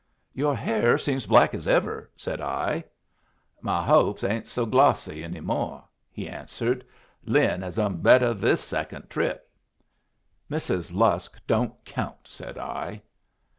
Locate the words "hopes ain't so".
3.85-4.65